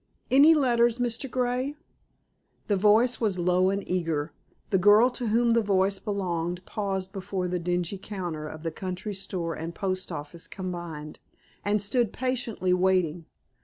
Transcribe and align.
"Any 0.31 0.55
letters, 0.55 0.97
Mr. 0.97 1.29
Grey?" 1.29 1.77
The 2.65 2.75
voice 2.75 3.21
was 3.21 3.37
low 3.37 3.69
and 3.69 3.87
eager. 3.87 4.31
The 4.71 4.79
girl 4.79 5.11
to 5.11 5.27
whom 5.27 5.51
the 5.51 5.61
voice 5.61 5.99
belonged 5.99 6.65
paused 6.65 7.11
before 7.11 7.47
the 7.47 7.59
dingy 7.59 7.99
counter 7.99 8.47
of 8.47 8.63
the 8.63 8.71
country 8.71 9.13
store 9.13 9.53
and 9.53 9.75
post 9.75 10.11
office 10.11 10.47
combined, 10.47 11.19
and 11.63 11.79
stood 11.79 12.13
patiently 12.13 12.73
waiting. 12.73 13.25